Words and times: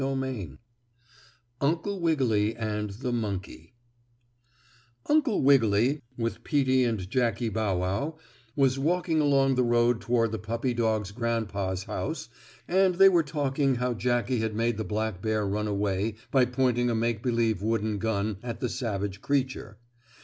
STORY 0.03 0.43
XIX 0.47 0.57
UNCLE 1.61 1.99
WIGGILY 1.99 2.55
AND 2.55 2.89
THE 2.89 3.11
MONKEY 3.11 3.75
Uncle 5.05 5.43
Wiggily, 5.43 6.01
with 6.17 6.43
Peetie 6.43 6.83
and 6.85 7.07
Jackie 7.07 7.49
Bow 7.49 7.77
Wow, 7.77 8.17
was 8.55 8.79
walking 8.79 9.21
along 9.21 9.53
the 9.53 9.63
road 9.63 10.01
toward 10.01 10.31
the 10.31 10.39
puppy 10.39 10.73
dogs' 10.73 11.11
grandpa's 11.11 11.83
house, 11.83 12.29
and 12.67 12.95
they 12.95 13.09
were 13.09 13.21
talking 13.21 13.75
how 13.75 13.93
Jackie 13.93 14.39
had 14.39 14.55
made 14.55 14.77
the 14.77 14.83
black 14.83 15.21
bear 15.21 15.45
run 15.47 15.67
away 15.67 16.15
by 16.31 16.45
pointing 16.45 16.89
a 16.89 16.95
make 16.95 17.21
believe 17.21 17.61
wooden 17.61 17.99
gun 17.99 18.37
at 18.41 18.59
the 18.59 18.69
savage 18.69 19.21
creature. 19.21 19.77